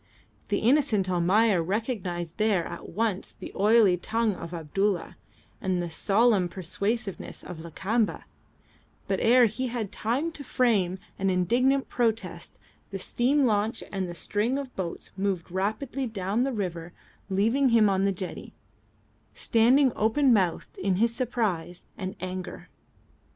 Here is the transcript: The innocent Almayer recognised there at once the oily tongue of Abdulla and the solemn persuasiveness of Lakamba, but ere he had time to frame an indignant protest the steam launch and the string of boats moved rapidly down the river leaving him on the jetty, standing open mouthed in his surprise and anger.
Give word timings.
The 0.49 0.57
innocent 0.61 1.11
Almayer 1.11 1.61
recognised 1.61 2.37
there 2.37 2.65
at 2.65 2.89
once 2.89 3.33
the 3.39 3.53
oily 3.55 3.97
tongue 3.97 4.33
of 4.33 4.51
Abdulla 4.51 5.15
and 5.61 5.79
the 5.79 5.91
solemn 5.91 6.49
persuasiveness 6.49 7.43
of 7.43 7.59
Lakamba, 7.59 8.23
but 9.07 9.19
ere 9.19 9.45
he 9.45 9.67
had 9.67 9.91
time 9.91 10.31
to 10.31 10.43
frame 10.43 10.97
an 11.19 11.29
indignant 11.29 11.87
protest 11.87 12.57
the 12.89 12.97
steam 12.97 13.45
launch 13.45 13.83
and 13.91 14.09
the 14.09 14.15
string 14.15 14.57
of 14.57 14.75
boats 14.75 15.11
moved 15.15 15.51
rapidly 15.51 16.07
down 16.07 16.45
the 16.45 16.51
river 16.51 16.93
leaving 17.29 17.69
him 17.69 17.87
on 17.87 18.03
the 18.03 18.11
jetty, 18.11 18.55
standing 19.33 19.91
open 19.95 20.33
mouthed 20.33 20.79
in 20.79 20.95
his 20.95 21.13
surprise 21.13 21.85
and 21.95 22.15
anger. 22.19 22.69